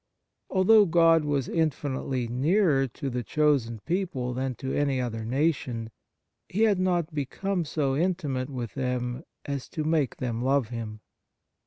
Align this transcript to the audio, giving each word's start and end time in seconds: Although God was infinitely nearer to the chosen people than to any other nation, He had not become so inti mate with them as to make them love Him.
Although 0.49 0.85
God 0.87 1.25
was 1.25 1.47
infinitely 1.47 2.27
nearer 2.27 2.87
to 2.87 3.07
the 3.11 3.21
chosen 3.21 3.81
people 3.85 4.33
than 4.33 4.55
to 4.55 4.73
any 4.73 4.99
other 4.99 5.23
nation, 5.23 5.91
He 6.49 6.63
had 6.63 6.79
not 6.79 7.13
become 7.13 7.65
so 7.65 7.93
inti 7.93 8.27
mate 8.27 8.49
with 8.49 8.73
them 8.73 9.21
as 9.45 9.69
to 9.69 9.83
make 9.83 10.17
them 10.17 10.41
love 10.43 10.69
Him. 10.69 11.01